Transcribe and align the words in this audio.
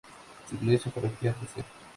Su 0.49 0.55
iglesia 0.55 0.91
parroquial, 0.91 1.35
St. 1.43 1.63